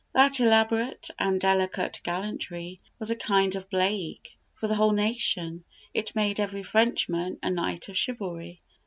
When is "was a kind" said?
2.97-3.55